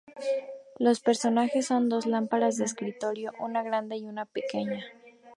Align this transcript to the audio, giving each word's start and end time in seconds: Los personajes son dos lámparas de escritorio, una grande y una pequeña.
Los 0.79 0.99
personajes 0.99 1.67
son 1.67 1.87
dos 1.87 2.07
lámparas 2.07 2.57
de 2.57 2.65
escritorio, 2.65 3.33
una 3.39 3.61
grande 3.61 3.97
y 3.97 4.07
una 4.07 4.25
pequeña. 4.25 4.83